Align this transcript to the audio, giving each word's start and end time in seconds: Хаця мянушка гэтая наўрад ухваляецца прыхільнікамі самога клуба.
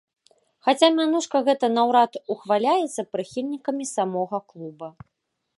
Хаця 0.67 0.87
мянушка 0.99 1.41
гэтая 1.49 1.69
наўрад 1.77 2.11
ухваляецца 2.37 3.07
прыхільнікамі 3.13 3.85
самога 3.95 4.37
клуба. 4.55 4.87